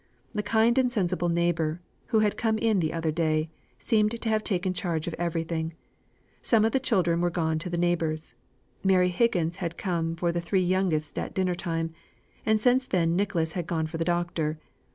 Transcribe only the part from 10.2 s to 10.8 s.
the three